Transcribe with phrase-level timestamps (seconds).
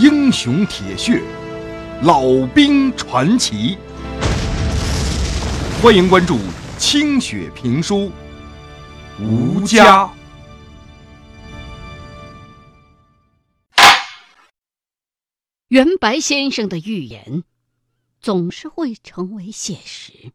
[0.00, 1.20] 英雄铁血，
[2.04, 3.76] 老兵传奇。
[5.82, 6.36] 欢迎关注
[6.78, 7.96] 《清雪评书》，
[9.20, 10.08] 吴家。
[15.66, 17.42] 袁白先生的预言
[18.20, 20.30] 总是会成为现实。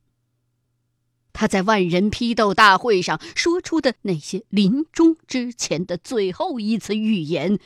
[1.32, 7.58] 他在万人批斗大会上说出的那些临终之前的最后一次预言，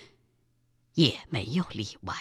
[0.98, 2.16] 也没有例外。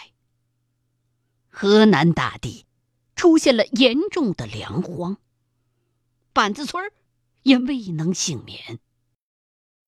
[1.49, 2.67] 河南大地
[3.15, 5.17] 出现了严重的粮荒，
[6.31, 6.91] 板子村
[7.41, 8.79] 也未能幸免。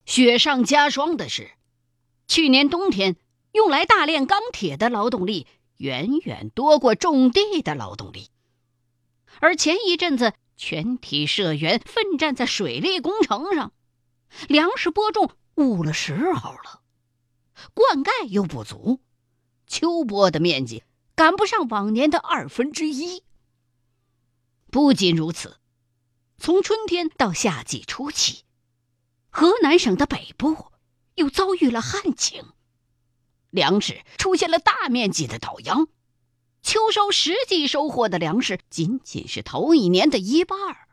[0.05, 1.52] 雪上加霜的是，
[2.27, 3.16] 去年冬天
[3.52, 5.46] 用来大炼钢铁的劳动力
[5.77, 8.32] 远远多过种地的劳动力，
[9.40, 10.34] 而前一阵子。
[10.62, 13.71] 全体社员奋战在水利工程上，
[14.49, 16.82] 粮食播种误了时候了，
[17.73, 18.99] 灌溉又不足，
[19.68, 20.84] 秋播的面积
[21.16, 23.24] 赶不上往年的二分之一。
[24.71, 25.57] 不仅如此，
[26.37, 28.43] 从春天到夏季初期，
[29.30, 30.71] 河南省的北部
[31.15, 32.43] 又遭遇了旱情，
[33.49, 35.87] 粮食出现了大面积的倒秧。
[36.62, 40.90] 秋收实际收获的粮食仅仅是头一年的一半儿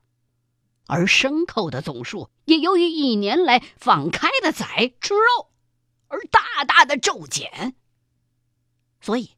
[0.87, 5.50] 而牲口的总数也由于一年来放开的宰吃肉
[6.09, 7.75] 而大大的骤减。
[9.01, 9.37] 所以，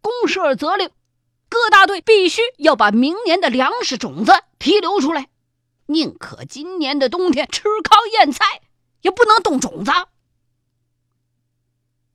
[0.00, 0.90] 公社责令
[1.48, 5.28] 各大队必须要把明年的粮食种子提留出来，
[5.86, 8.62] 宁可今年的冬天吃糠咽菜，
[9.02, 9.92] 也不能动种子。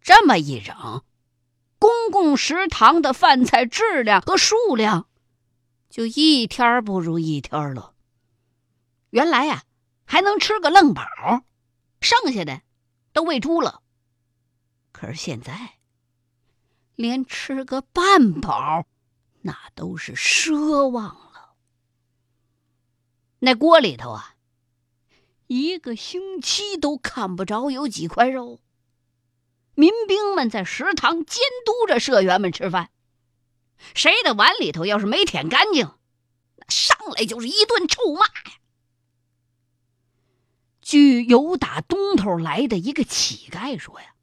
[0.02, 1.04] 这么一整。
[1.78, 5.08] 公共食堂的饭菜质量和数量，
[5.90, 7.94] 就一天不如一天了。
[9.10, 9.64] 原来呀，
[10.06, 11.04] 还能吃个愣饱，
[12.02, 12.62] 剩下的
[13.14, 13.82] 都喂猪了。
[14.98, 15.74] 可是现在，
[16.96, 18.86] 连吃个半饱，
[19.42, 21.56] 那都是奢望了。
[23.40, 24.36] 那锅里头啊，
[25.48, 28.62] 一个星期都看不着有几块肉。
[29.74, 32.90] 民兵们在食堂监督着社员们吃饭，
[33.94, 35.92] 谁的碗里头要是没舔干净，
[36.56, 38.60] 那上来就是一顿臭骂呀。
[40.82, 44.15] 据由打东头来的一个乞丐说呀，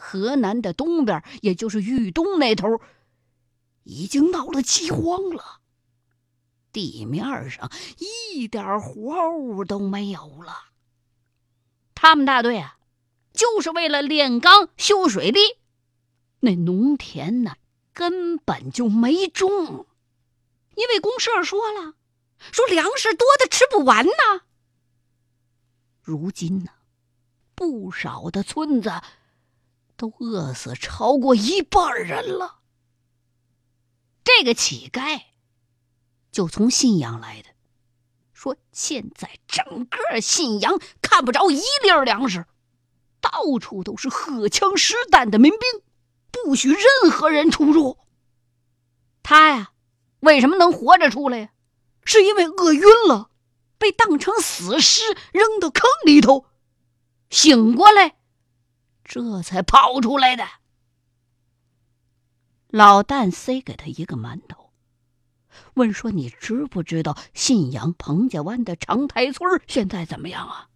[0.00, 2.80] 河南的东边，也就是豫东那头，
[3.84, 5.60] 已经闹了饥荒了，
[6.72, 10.70] 地面上一点活物都没有了。
[11.94, 12.78] 他们大队啊。
[13.32, 15.38] 就是为了炼钢修水利，
[16.40, 17.54] 那农田呢
[17.94, 19.86] 根本就没种，
[20.74, 21.94] 因为公社说了，
[22.50, 24.42] 说粮食多的吃不完呢。
[26.02, 26.72] 如今呢，
[27.54, 28.90] 不少的村子
[30.00, 32.60] 都饿死超过一半人了。
[34.24, 35.20] 这个乞丐
[36.32, 37.50] 就从信阳来的，
[38.32, 42.46] 说现在整个信阳看不着一粒粮食。
[43.20, 45.60] 到处都是荷枪实弹的民兵，
[46.30, 47.98] 不许任何人出入。
[49.22, 49.72] 他呀，
[50.20, 51.50] 为什么能活着出来呀？
[52.06, 53.28] 是因为饿晕了，
[53.76, 55.02] 被当成死尸
[55.34, 56.46] 扔到坑里头，
[57.28, 58.16] 醒过来，
[59.10, 60.46] 这才跑出来的。
[62.68, 64.70] 老旦塞给他一个馒头，
[65.74, 70.68] 问说：“你知不知道信阳彭家湾的长台村现在怎么样啊？”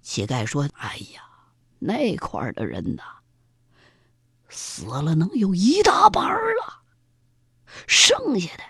[0.00, 1.22] 乞丐说：“哎呀，
[1.80, 3.02] 那块的人呐，
[4.48, 6.82] 死了能有一大半了，
[7.86, 8.64] 剩下的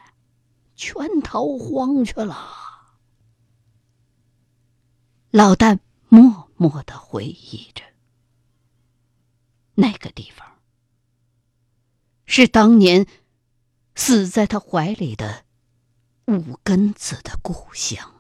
[0.75, 2.37] 全逃荒去了。”
[5.31, 7.85] 老旦默默的回忆着，
[9.77, 10.47] 那个地方
[12.27, 13.07] 是当年
[13.95, 15.45] 死在他怀里的
[16.27, 18.17] 五根子的故乡。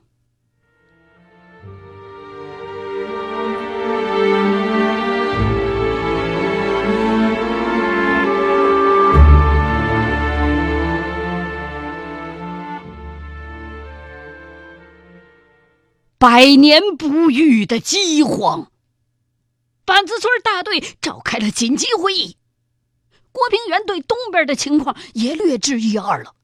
[16.18, 18.70] 百年不遇的饥荒，
[19.86, 22.36] 板子村大队召开了紧急会议。
[23.32, 26.34] 郭平原对东边的情况也略知一二了，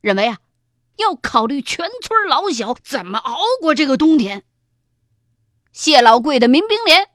[0.00, 0.38] 认为啊，
[0.96, 4.42] 要考虑全村老小怎么熬过这个冬天。
[5.72, 7.08] 谢老贵的民兵连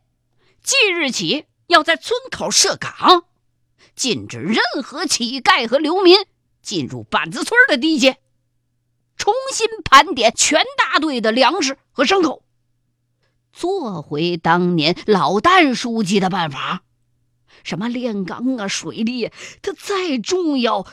[0.61, 3.25] 即日起要在村口设岗，
[3.95, 6.17] 禁止任何乞丐和流民
[6.61, 8.19] 进入板子村的地界。
[9.17, 12.43] 重新盘点全大队的粮食和牲口，
[13.53, 16.83] 做回当年老旦书记的办法，
[17.63, 20.85] 什么炼钢啊、水利，它再重要，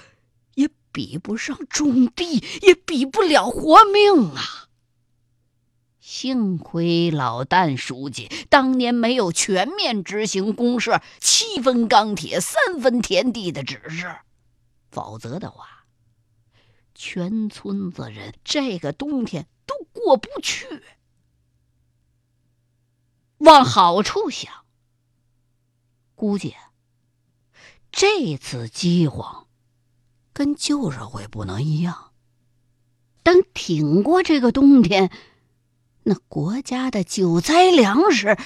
[0.55, 4.69] 也比不上种地，也比不了活命啊！
[5.99, 14.17] 幸亏老旦书记当年没有全面执行公社七分钢铁、三分田地的指示，
[14.91, 15.87] 否则的话，
[16.95, 20.83] 全村子人这个冬天都过不去。
[23.41, 24.65] 往好处想，
[26.15, 26.55] 估计
[27.93, 29.47] 这次饥荒
[30.33, 32.13] 跟旧社会不能一样。
[33.23, 35.11] 等挺过这个冬天，
[36.05, 38.39] 那国家的救灾粮食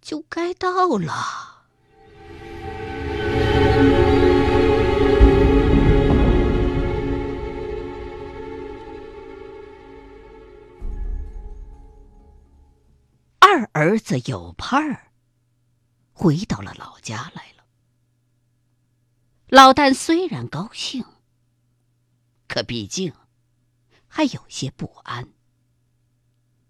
[0.00, 1.51] 就该到了。
[13.82, 15.10] 儿子有盼儿
[16.12, 17.64] 回到了老家来了。
[19.48, 21.04] 老旦虽然高兴，
[22.46, 23.12] 可毕竟
[24.06, 25.30] 还有些不安，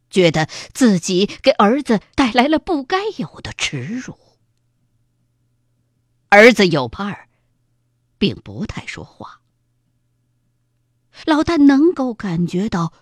[0.09, 4.19] 觉得自己给儿子带来了不该有的耻辱。
[6.31, 7.29] 儿子有盼儿
[8.17, 9.43] 并不太说话，
[11.26, 12.94] 老旦能够感觉到。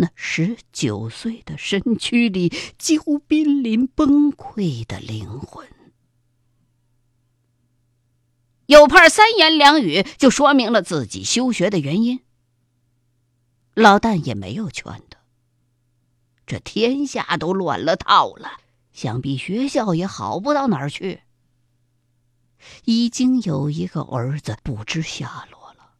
[0.00, 2.48] 那十九岁的身躯里，
[2.78, 5.68] 几乎濒临崩溃的灵魂。
[8.64, 12.20] 有盼三言两语就说明了自己休学的原因。
[13.74, 15.18] 老旦也没有劝他。
[16.46, 18.52] 这天下都乱了套了，
[18.92, 21.20] 想必学校也好不到哪儿去。
[22.86, 25.92] 已经有一个儿子不知下落了，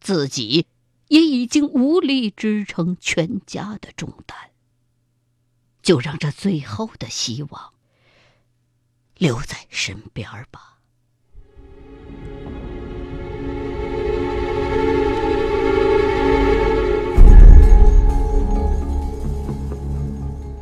[0.00, 0.66] 自己。
[1.12, 4.34] 也已经无力支撑全家的重担，
[5.82, 7.74] 就让这最后的希望
[9.18, 10.78] 留在身边吧。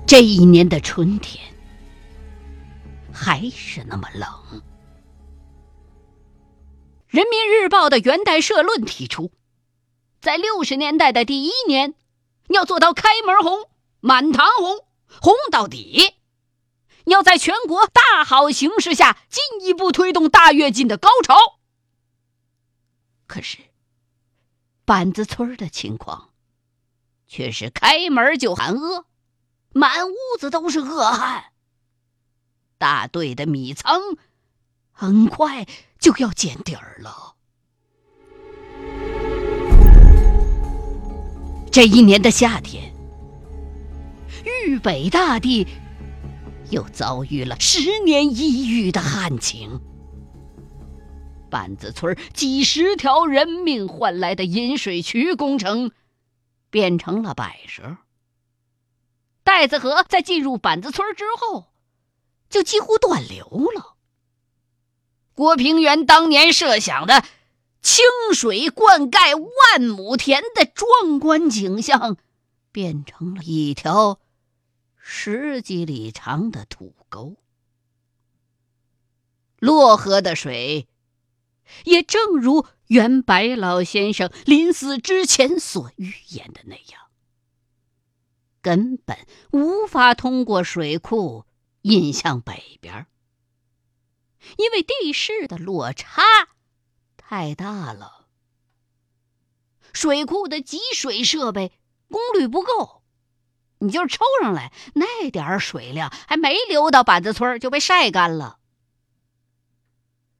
[0.05, 1.55] 这一年的春天
[3.12, 4.29] 还是那么冷。
[7.06, 9.31] 人民日报的元代社论提出。
[10.21, 11.95] 在六十年代的第一年，
[12.49, 13.71] 要做到开门红、
[14.01, 16.15] 满堂红、红到底；
[17.07, 21.35] 要在全国大好形势下进一步推动大跃进的高潮。
[23.27, 23.59] 可是，
[24.85, 26.31] 板子村的情况
[27.27, 29.07] 却是开门就喊饿，
[29.73, 31.53] 满屋子都是饿汉。
[32.77, 34.01] 大队的米仓
[34.91, 35.67] 很快
[35.99, 37.37] 就要见底儿了。
[41.71, 42.93] 这一年的夏天，
[44.45, 45.65] 豫北大地
[46.71, 49.81] 又遭遇了十年一遇的旱情。
[51.49, 55.93] 板子村几十条人命换来的引水渠工程
[56.71, 57.99] 变成了摆设。
[59.45, 61.69] 袋子河在进入板子村之后，
[62.49, 63.47] 就几乎断流
[63.77, 63.95] 了。
[65.35, 67.23] 郭平原当年设想的。
[67.82, 68.05] 清
[68.35, 72.17] 水灌溉万亩田的壮观景象，
[72.71, 74.21] 变成了一条
[74.97, 77.37] 十几里长的土沟。
[79.59, 80.88] 洛河的水，
[81.85, 87.09] 也正如袁白老先生临死之前所预言的那样，
[88.62, 91.45] 根本无法通过水库
[91.83, 93.07] 引向北边，
[94.57, 96.23] 因为地势的落差。
[97.31, 98.27] 太大了，
[99.93, 101.73] 水库的集水设备
[102.11, 103.05] 功率不够，
[103.79, 108.59] 你就是抽上来那点水量，还没流到板子村就被晒干了。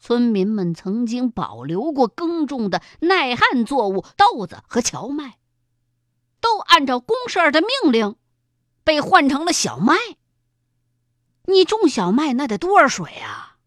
[0.01, 5.39] 村民们曾经保留过耕种的耐旱作物豆子和荞麦，
[6.41, 8.17] 都按照公社的命令
[8.83, 9.95] 被换成了小麦。
[11.45, 13.59] 你种小麦那得多少水啊？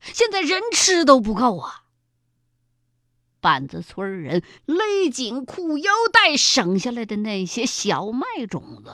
[0.00, 1.79] 现在人吃都不够啊！
[3.40, 8.92] 板子村人勒紧裤腰带省下来的那些小麦种子，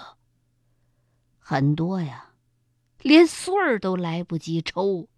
[1.38, 2.30] 很多呀，
[3.02, 5.08] 连穗儿都来不及抽，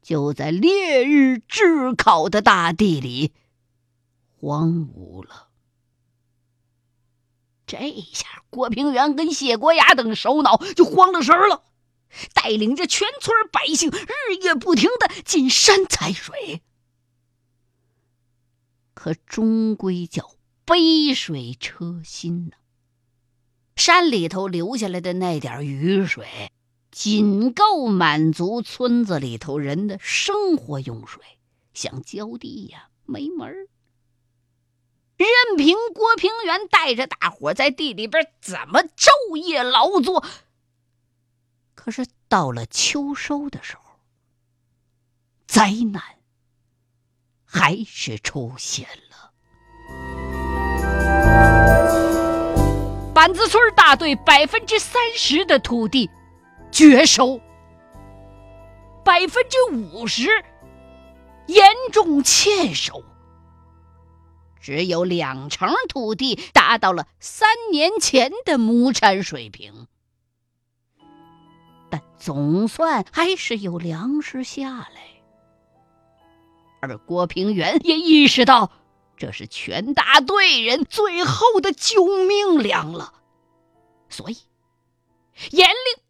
[0.00, 3.32] 就在烈日炙烤的大地里
[4.38, 5.48] 荒芜了。
[7.66, 7.76] 这
[8.12, 11.64] 下郭平原跟谢国牙等首脑就慌了神了，
[12.32, 16.62] 带领着全村百姓日夜不停的进山采水。
[18.96, 20.32] 可终归叫
[20.64, 22.56] 杯水车薪呢。
[23.76, 26.50] 山里头流下来的那点雨水，
[26.90, 31.22] 仅够满足村子里头人的生活用水，
[31.74, 33.68] 想浇地呀没门儿。
[35.18, 40.24] 任凭郭平原带着大伙在地里边怎么昼夜劳作，
[41.74, 44.00] 可是到了秋收的时候，
[45.46, 46.15] 灾难
[47.56, 49.32] 还是出现了。
[53.14, 56.10] 板子村大队百分之三十的土地
[56.70, 57.40] 绝收，
[59.02, 60.28] 百分之五十
[61.46, 63.02] 严重欠收。
[64.60, 69.86] 只有两成土地达到了三年前的亩产水平，
[71.88, 75.15] 但总算还是有粮食下来。
[76.80, 78.70] 而郭平原也意识到，
[79.16, 83.14] 这是全大队人最后的救命粮了，
[84.08, 84.38] 所以
[85.50, 86.02] 严令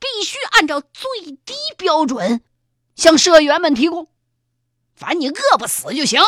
[0.00, 2.42] 必须按照最低标准
[2.94, 4.08] 向社员们提供，
[4.94, 6.20] 反正你饿不死就行。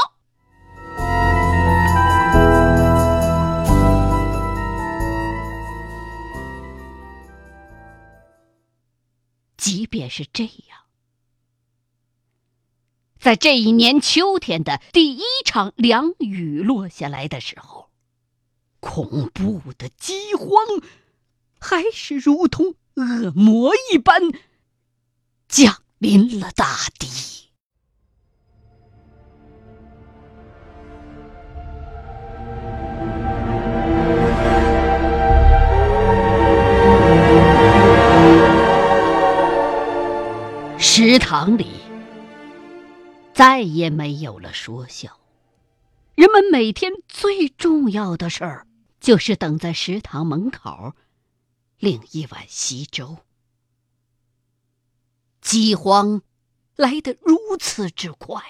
[9.57, 10.77] 即便是这样，
[13.20, 17.90] 在这一年秋天的第一场凉雨落下来的时候，
[18.80, 20.48] 恐怖的饥荒
[21.58, 24.22] 还是如同恶魔一般
[25.48, 27.08] 降临了大地。
[40.80, 41.66] 食堂里
[43.38, 45.21] 再也没有了说笑，
[46.16, 48.66] 人们每天最重要的事儿
[48.99, 50.97] 就是等在食堂门口
[51.76, 53.18] 领一碗稀粥。
[55.40, 56.23] 饥荒
[56.75, 58.42] 来得如此之快，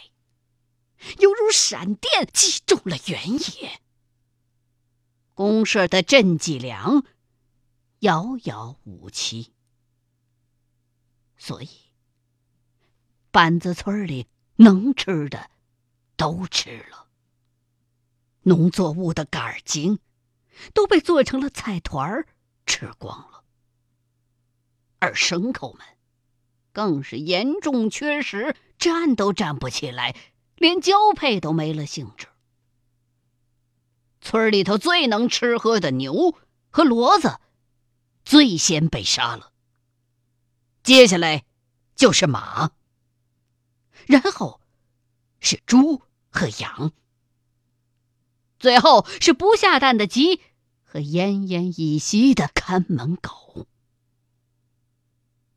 [1.19, 3.83] 犹如闪电击中了原野。
[5.35, 7.05] 公社的赈济粮
[7.99, 9.53] 遥遥无期，
[11.37, 11.69] 所以。
[13.31, 14.27] 板子村里
[14.61, 15.51] 能吃的
[16.17, 17.07] 都吃了，
[18.43, 20.01] 农作物的杆茎
[20.75, 22.27] 都被做成了菜团儿
[22.67, 23.45] 吃光了，
[24.99, 25.87] 而牲口们
[26.73, 30.17] 更是严重缺食，站都站不起来，
[30.57, 32.27] 连交配都没了兴致。
[34.21, 36.37] 村里头最能吃喝的牛
[36.71, 37.39] 和骡子
[38.25, 39.53] 最先被杀了，
[40.83, 41.45] 接下来
[41.95, 42.73] 就是马。
[44.09, 44.59] 然后
[45.39, 46.01] 是猪
[46.31, 46.93] 和羊，
[48.59, 50.41] 最后是不下蛋的鸡
[50.83, 53.67] 和奄奄一息的看门狗。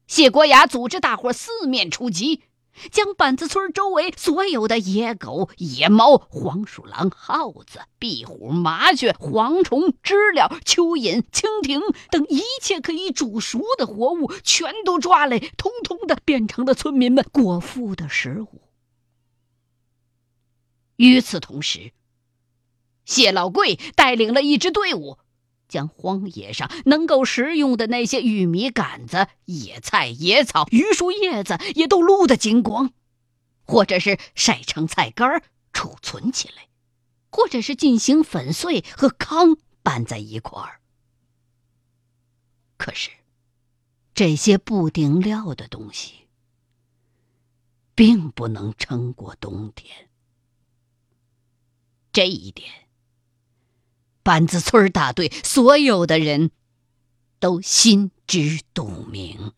[0.05, 2.43] 谢国牙组织大伙四面出击，
[2.91, 18.61] 将板子村周围所有的野狗、野猫、黄鼠狼、耗子、壁虎、麻雀、蝗虫、知了、蚯蚓、蜻蜓等一切可以煮熟的活物，全都抓来，通通的变成了村民们果腹的食物。
[20.95, 21.91] 与此同时，
[23.05, 25.17] 谢老贵带领了一支队伍，
[25.71, 32.91] 将荒野上能够食用的那些玉米杆子、野菜、野草、榆树叶子也都撸得精光，
[33.63, 36.67] 或者是晒成菜干儿储存起来，
[37.31, 40.81] 或者是进行粉碎和糠拌在一块儿。
[42.77, 43.09] 可是，
[44.13, 46.27] 这些不顶料的东西，
[47.95, 50.09] 并不能撑过冬天。
[52.11, 52.80] 这一点，
[54.23, 56.51] 板子村大队所有的人
[57.39, 59.53] 都心知肚明。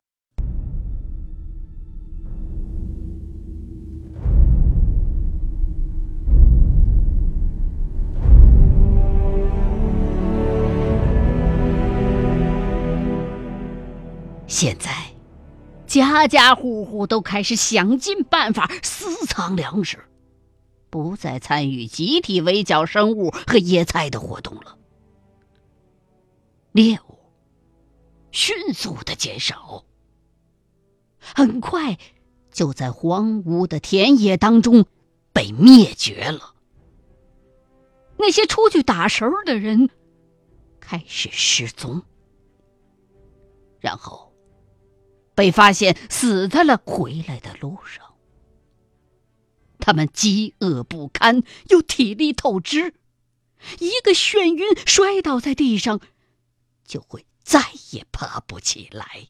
[14.48, 14.92] 现在，
[15.88, 19.98] 家家户户都开始想尽办法私藏粮食。
[20.94, 24.78] 不再参与集体围剿生物和野菜的活动了，
[26.72, 27.18] 猎物
[28.30, 29.86] 迅速的减少，
[31.18, 31.98] 很快
[32.52, 34.86] 就在荒芜的田野当中
[35.34, 36.54] 被灭绝了。
[38.16, 39.90] 那些出去打食的人
[40.80, 42.04] 开始失踪，
[43.80, 44.32] 然后
[45.34, 48.03] 被发现死在了回来的路上。
[49.84, 52.94] 他们饥饿不堪，又体力透支，
[53.80, 56.00] 一个眩晕摔倒在地上，
[56.86, 59.28] 就会再也爬不起来。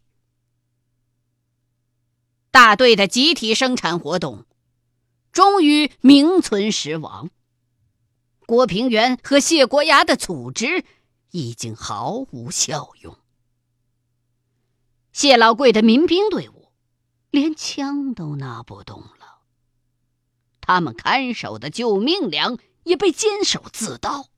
[2.51, 4.45] 大队的集体生产活动
[5.31, 7.31] 终于名存实亡。
[8.45, 10.85] 郭平原和谢国牙的组织
[11.31, 13.17] 已经毫无效用。
[15.11, 16.71] 谢老贵的民兵队伍
[17.31, 19.22] 连枪都拿不动了，
[20.65, 24.29] 他们看守的救命粮也被坚守自盗。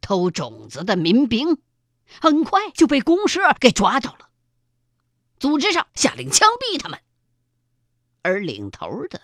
[0.00, 1.60] 偷种子的民兵
[2.20, 4.30] 很快就被公社给抓到了，
[5.40, 7.00] 组织上下令枪毙他们，
[8.22, 9.20] 而领头的，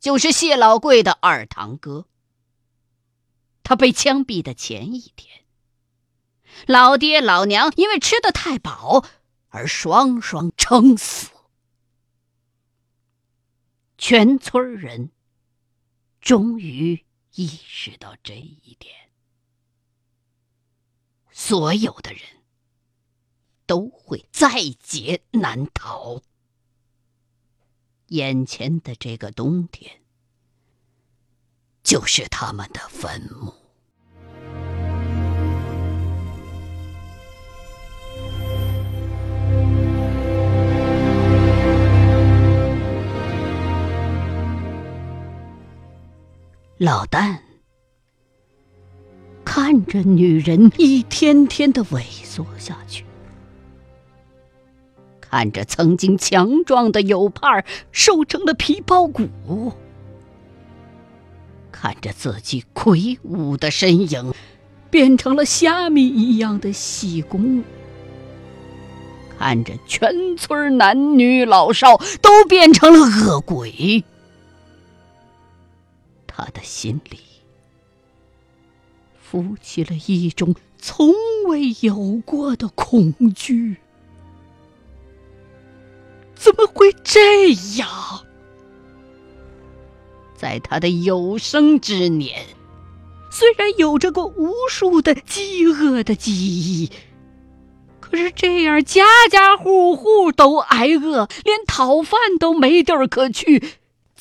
[0.00, 2.06] 就是谢老贵的二堂哥。
[3.62, 5.44] 他被枪毙的前一天，
[6.66, 9.02] 老爹老娘因为吃的太饱
[9.48, 11.30] 而双双撑死。
[14.06, 15.12] 全村人
[16.20, 17.06] 终于
[17.36, 18.94] 意识到这一点，
[21.32, 22.20] 所有的人
[23.64, 26.20] 都会在劫难逃。
[28.08, 30.02] 眼前的这个冬天。
[31.82, 33.54] 就是他们的坟墓。
[46.84, 47.38] 老旦
[49.42, 53.06] 看着女人一天天的萎缩下去，
[55.18, 59.72] 看着曾经强壮的有派瘦成了皮包骨。
[61.72, 64.34] 看着自己魁梧的身影，
[64.90, 67.62] 变成了虾米一样的细工；
[69.38, 74.04] 看着全村男女老少都变成了恶鬼，
[76.36, 77.20] 他的心里
[79.22, 81.14] 浮起了一种从
[81.46, 83.76] 未有过的恐惧。
[86.34, 87.88] 怎么会这样？
[90.36, 92.44] 在他的有生之年，
[93.30, 96.90] 虽然有着过无数的饥饿的记忆，
[98.00, 103.62] 可是这样家家户户都挨饿，连讨饭都没地儿可去，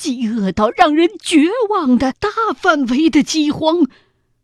[0.03, 3.85] 饥饿到让人绝望的大范围的饥荒，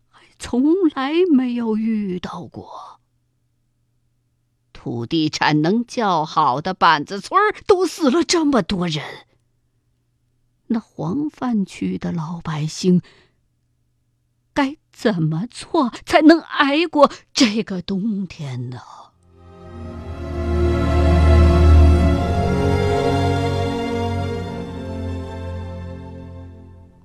[0.08, 3.02] 还从来没有遇到过。
[4.72, 9.04] 土地产能较好的板子村都死了这么多人。
[10.68, 13.02] 那黄泛区的老百姓
[14.54, 18.80] 该怎么做才能挨过这个冬天呢？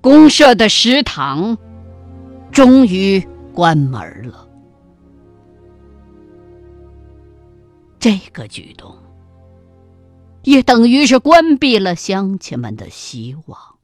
[0.05, 1.57] 公社的食堂
[2.51, 4.47] 终于关门了，
[7.97, 8.95] 这个举动。
[10.43, 13.79] 也等于是关闭了乡亲们的希望。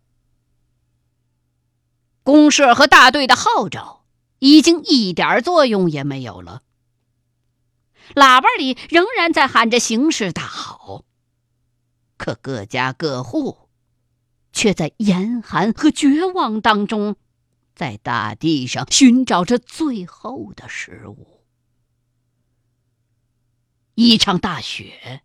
[2.22, 4.04] 公社和大队的号召
[4.38, 6.62] 已经一点作用也没有了，
[8.14, 11.04] 喇叭里仍然在喊着形势大好，
[12.16, 13.71] 可各家各户
[14.52, 17.16] 却在严寒和绝望当中，
[17.76, 21.46] 在大地上寻找着最后的食物。
[23.96, 25.24] 一场大雪。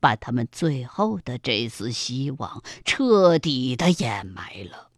[0.00, 4.90] 把他们最后的这丝希望彻底的掩埋了，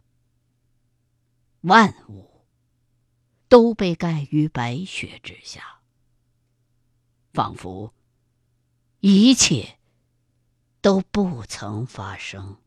[1.61, 2.47] 万物
[3.47, 5.81] 都被盖于白雪之下，
[7.33, 7.93] 仿佛
[8.99, 9.77] 一切
[10.81, 12.57] 都不曾发生。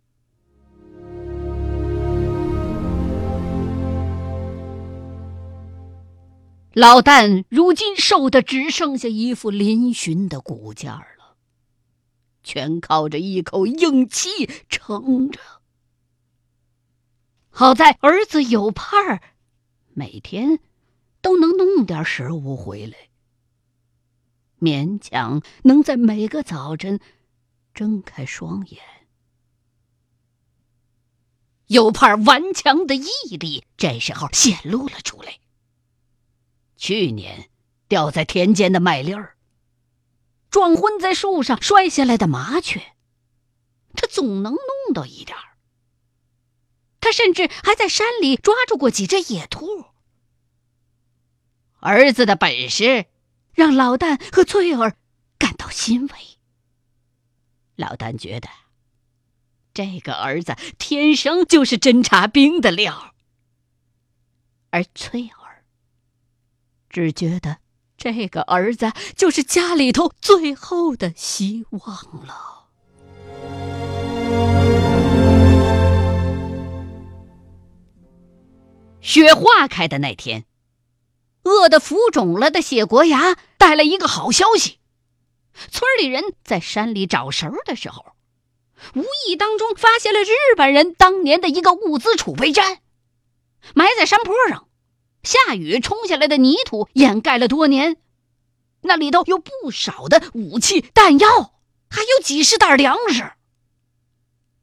[6.78, 11.34] 老旦如今瘦的只剩下一副嶙峋的骨架了。
[12.44, 15.40] 全靠着一口硬气撑着。
[17.50, 19.20] 好在儿子有盼儿，
[19.92, 20.60] 每天
[21.20, 22.96] 都能弄点食物回来，
[24.60, 27.00] 勉强能在每个早晨
[27.74, 28.80] 睁开双眼。
[31.66, 35.40] 有盼顽强的毅力这时候显露了出来。
[36.78, 37.50] 去年
[37.88, 39.36] 掉在田间的麦粒儿。
[40.48, 42.94] 撞昏在树上摔下来的麻雀，
[43.92, 45.58] 他总能弄到一点儿。
[47.00, 49.86] 他甚至还在山里抓住过几只野兔。
[51.80, 53.06] 儿子的本事
[53.52, 54.96] 让老旦和翠儿
[55.38, 56.14] 感到欣慰。
[57.76, 58.48] 老旦觉得，
[59.74, 63.14] 这个儿子天生就是侦察兵的料，
[64.70, 65.47] 而翠儿
[66.98, 67.58] 只觉得。
[67.96, 71.82] 这个儿子就是家里头最后的希望
[72.24, 72.68] 了。
[79.00, 80.44] 雪化开的那天，
[81.42, 84.78] 饿得浮肿了的谢国牙带来一个好消息：
[85.68, 88.04] 村里人在山里找食儿的时候，
[88.94, 92.78] 无意当中发现了日本人当年的一个物资储备站，
[93.74, 94.67] 埋在山坡上，
[95.22, 97.96] 下雨冲下来的泥土掩盖了多年，
[98.82, 101.28] 那里头有不少的武器弹药，
[101.90, 103.32] 还有几十袋粮食。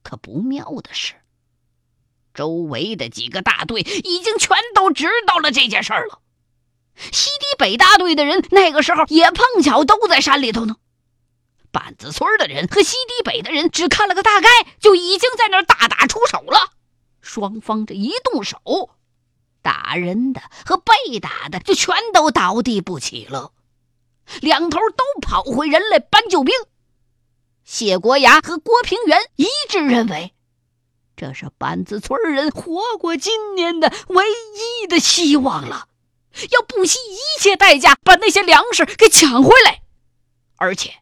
[0.04, 1.16] 可不妙的是。
[2.34, 6.20] 周围的几个大队已经全都知道了这件事儿了。
[6.96, 10.76] 西堤北大队的人那个时候也碰巧都在山里头呢。
[11.72, 16.72] 板子村的人和西堤北的人只看了个大概，就已经在那儿大打出手了。
[17.22, 18.60] 双方这一动手，
[19.66, 23.52] 打人的和被打的就全都倒地不起了，
[24.42, 26.54] 两头都跑回人来搬救兵。
[27.64, 30.36] 谢国牙和郭平原一致认为。
[31.16, 34.24] 这是板子村人活过今年的唯
[34.84, 35.88] 一的希望了，
[36.52, 39.82] 要不惜一切代价把那些粮食给抢回来。
[40.58, 40.94] 而且，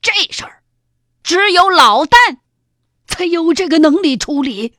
[0.00, 0.62] 这事儿
[1.24, 2.38] 只有老旦
[3.08, 4.78] 才有这个能力处理。